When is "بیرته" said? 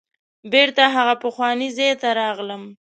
0.51-0.83